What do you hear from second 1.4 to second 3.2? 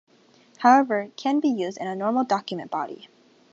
used in a normal document body.